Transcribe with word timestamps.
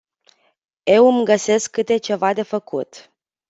Eu 0.83 1.05
îmi 1.07 1.25
găsesc 1.25 1.71
câte 1.71 1.97
ceva 1.97 2.33
de 2.33 2.41
făcut. 2.41 3.11